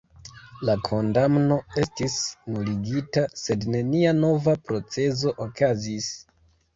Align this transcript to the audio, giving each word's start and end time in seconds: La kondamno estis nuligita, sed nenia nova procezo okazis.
La 0.67 0.75
kondamno 0.85 1.57
estis 1.81 2.15
nuligita, 2.55 3.23
sed 3.41 3.67
nenia 3.75 4.15
nova 4.23 4.55
procezo 4.71 5.35
okazis. 5.47 6.09